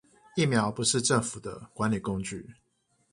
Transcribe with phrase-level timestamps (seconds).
[0.35, 2.55] 疫苗不是政府的管理工具